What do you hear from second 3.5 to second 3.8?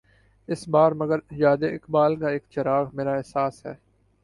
ہے